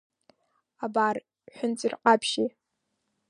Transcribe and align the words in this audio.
Абар, 0.85 1.17
ҳәынҵәырҟаԥшьи… 1.55 2.47